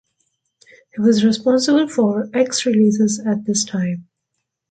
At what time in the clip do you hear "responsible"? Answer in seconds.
1.23-1.87